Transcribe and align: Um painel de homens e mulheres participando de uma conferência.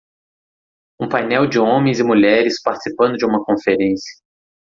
Um 0.99 1.07
painel 1.07 1.45
de 1.47 1.59
homens 1.59 1.99
e 1.99 2.03
mulheres 2.03 2.59
participando 2.59 3.15
de 3.17 3.23
uma 3.23 3.43
conferência. 3.45 4.19